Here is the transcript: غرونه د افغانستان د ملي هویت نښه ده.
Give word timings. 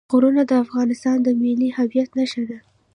غرونه 0.11 0.41
د 0.49 0.51
افغانستان 0.63 1.17
د 1.23 1.27
ملي 1.41 1.69
هویت 1.77 2.09
نښه 2.17 2.43
ده. 2.49 2.59